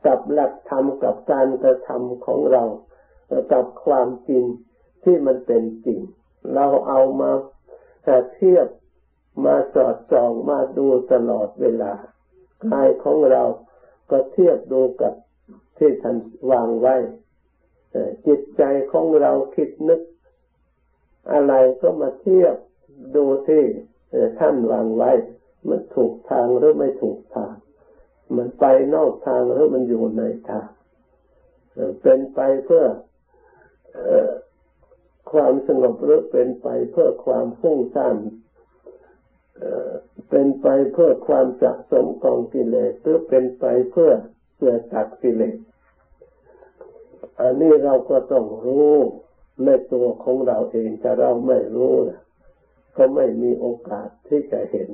[0.05, 2.63] กับหลักธรรมกับการกระทำของเรา
[3.53, 4.43] กับความจริง
[5.03, 5.99] ที่มันเป็นจริง
[6.53, 7.31] เราเอามา
[8.33, 8.67] เทียบ
[9.45, 11.93] มาสอดส่องมาดูตลอดเวลา
[12.71, 13.43] กายของเรา
[14.11, 15.13] ก็เทียบดูกับ
[15.77, 16.17] ที่ท่าน
[16.51, 16.95] วางไว้
[18.27, 20.01] จิตใจของเราคิดนึก
[21.31, 22.55] อะไรก็มาเทียบ
[23.15, 23.63] ดูที่
[24.39, 25.11] ท่านวางไว้
[25.69, 27.53] มันถูกทางหรือไม่ถูกทาง
[28.35, 30.67] มันไปนอกทางหรือมันอยู่ในทาง
[32.01, 32.85] เป็นไปเพื่อ
[35.31, 38.17] ความสงบหรือเป็นไปเพื่อความฟุ้งซ่าน
[40.29, 44.11] เป็นไปเพื่อความสะสมกองกิเลสหรือเป็นไปเพื่อ
[44.55, 45.57] เพื่อตัดกิเลส
[47.39, 48.95] อันนี้เราก็ต้องรู้
[49.63, 52.19] ในตัวของเราเองถ้าเราไม่รู้นะ
[52.97, 54.89] ก็ไม่มีโอกาสที่จะเห็น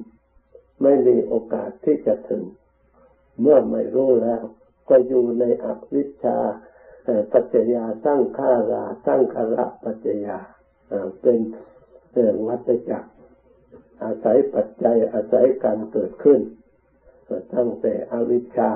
[0.82, 2.43] ไม่มีโอกาสที่จะถึง
[3.41, 4.43] เมื่อไม่รู้แล้ว
[4.89, 6.38] ก็อยู่ในอวิชชา
[7.34, 10.38] ปัจจยาสร้างขาราสร้างคาระปัจจยา
[11.22, 11.39] เป็น
[12.12, 13.10] เรื่องวัฏจักร
[14.04, 16.39] อาศัยปัจจัยอาศัยการเกิดขึ้น
[17.56, 18.72] ตั้งแต่อวิชชา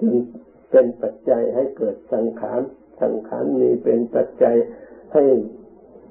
[0.00, 0.14] จึง
[0.70, 2.60] เป็นปัจจัยให้เกิดสังขาร
[3.02, 4.56] สังขารมีเป็นปัจจัย
[5.14, 5.24] ให้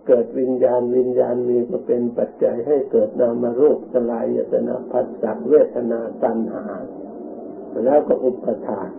[0.08, 6.66] เกิดวิญญาณวิญญาณมีก็เป็นปัจจัยให้เกิดนามรูปสลายยตนาพัสสะเวทนาตัณหา
[7.86, 8.90] แล้วก็อุปทาน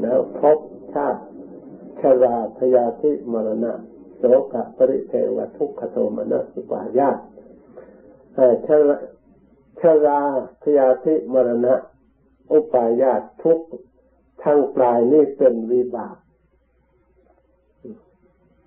[0.00, 0.58] แล้วพบ
[0.94, 1.22] ชาติ
[2.00, 3.72] ชราพยาธิมรณะ
[4.18, 7.10] โสกปริเทวทุกขโทมนะสุปายา
[8.66, 9.04] ชราช
[9.80, 10.20] ชรา
[10.62, 11.74] พยาธิมรณะ
[12.52, 13.58] อุปายาตทุก
[14.42, 16.16] ทั้งปลายนี่เป็นวิบาก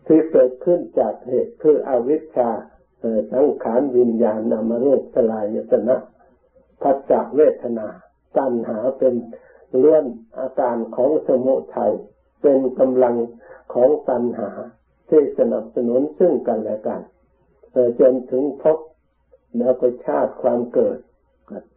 [0.07, 2.49] ที่เกิดขึ้นจากเหตุคืออวิชชา
[3.33, 5.97] สังขารวิญญาณนามรูปสลายตนะ
[6.81, 7.87] พัจจเวทนา
[8.37, 9.13] ตัณหาเป็น
[9.77, 10.05] เลื่อน
[10.39, 11.93] อาการของสมุทัย
[12.41, 13.15] เป็นกำลัง
[13.73, 14.49] ของตัณหา
[15.09, 17.01] ที่สนับสนุนซึ่งกันและกัน
[17.99, 18.77] จนถึงพบ
[19.57, 20.97] แล้วก็ชาติความเกิด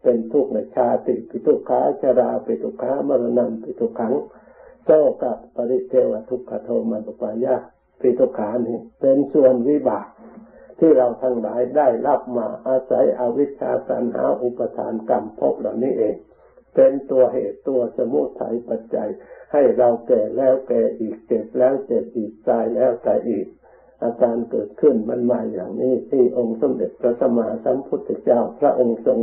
[0.02, 1.00] เป็นทุกข์ในชาติ
[1.30, 4.14] ปิทุกขาชาราปิทุกขามรณะปิทุกขัง
[4.84, 4.88] โซ
[5.22, 7.56] กับปริเทวทุกขโทมันตุปายา
[8.00, 10.06] ปิทุกขานี่เป็นส่วนวิบาก
[10.78, 16.16] ที่เราทั้งหลายได้รับมาอาศัยอวิชชาตันหาอุปทานกรรมภพเหล่านี้เอง
[16.74, 19.08] เป็นตัวเหตุตัวสมุทัยปัจจัย
[19.52, 23.46] ให้เราแก่แล้วแก่อีกเจ็บแล้วเจ็บอีกตายแล้วตายอีก
[24.02, 29.18] อาการเกิดขึ้นมันมาอย่างนี้ที่องค์สมเด็จพระสัมมาสัมพุทธเจ้าพระองค์ทรง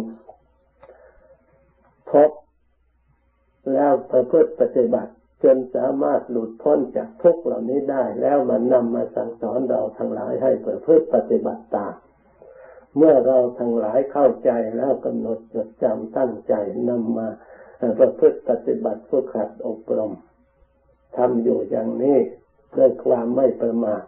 [2.12, 2.30] พบ
[3.74, 5.12] แล้วประพฤติปฏิบัติ
[5.44, 11.94] จนสามารถหลุดพ้นจากทุกข์เหล่านี้ได้ แล้วมันนำมาสั่งสอนเราทั้งหลายให้ประพฤติปฏิบัติตาม
[12.98, 16.54] เมื่อเราทั้งหลายเข้าใจแล้วกำหนดจดจำตั้งใจ
[16.90, 17.28] นำมา
[18.00, 20.14] ประพฤติปฏิบัติฝึกหัดอบรม
[21.18, 22.18] ทำอยู่อย่างนี้
[22.78, 24.04] ด้วยความไม่ประมาท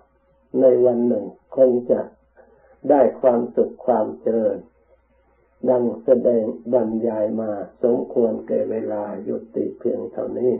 [0.61, 1.25] ในวันหนึ่ง
[1.55, 2.01] คงจะ
[2.89, 4.57] ได้ความสุขความเจริญ
[5.69, 7.51] ดังแสดงบรรยายมา
[7.83, 10.53] สมควรเก่เวลายุติเพียงเท่านี้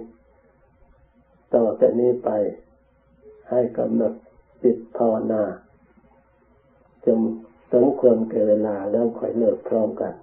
[1.54, 2.30] ต่อแต่นี้ไป
[3.50, 4.14] ให้กำหนด
[4.64, 5.44] จิตภาวนา
[7.06, 7.20] จน
[7.74, 10.14] สมควรแก่เวลาแล้วค่อยเลิกพร้อมกัน